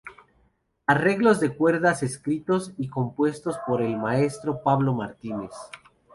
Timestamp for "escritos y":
2.01-2.87